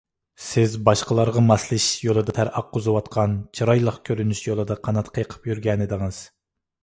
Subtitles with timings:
[0.43, 6.23] سىز باشقىلارغا ماسلىشىش يولىدا تەر ئاققۇزۇۋاتقان، چىرايلىق كۆرۈنۈش يولىدا قانات قېقىپ يۈرگەنىدىڭىز.